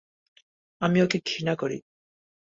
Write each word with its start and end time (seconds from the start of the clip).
আমি 0.81 0.97
ওকে 1.01 1.17
ঘৃণা 1.25 1.53
করি। 1.55 1.77